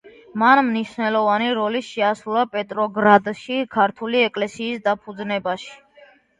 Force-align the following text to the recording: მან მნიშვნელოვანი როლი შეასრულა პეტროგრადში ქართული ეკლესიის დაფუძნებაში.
მან 0.43 0.61
მნიშვნელოვანი 0.69 1.49
როლი 1.57 1.81
შეასრულა 1.89 2.47
პეტროგრადში 2.57 3.61
ქართული 3.79 4.27
ეკლესიის 4.33 4.85
დაფუძნებაში. 4.91 5.73